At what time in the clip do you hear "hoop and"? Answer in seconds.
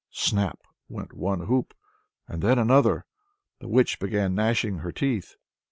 1.41-2.41